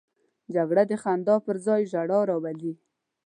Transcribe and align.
جګړه 0.55 0.83
د 0.87 0.93
خندا 1.03 1.35
پر 1.45 1.55
ځای 1.65 1.81
ژړا 1.91 2.19
راولي 2.29 2.73